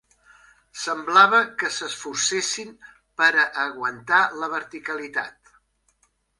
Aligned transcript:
Semblava 0.83 1.41
que 1.59 1.69
s'esforcessin 1.75 2.73
per 3.23 3.29
a 3.43 3.47
aguantar 3.67 4.25
la 4.43 4.53
verticalitat 4.59 5.57